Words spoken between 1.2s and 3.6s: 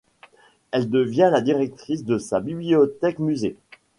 la directrice de sa Bibliothèque-musée.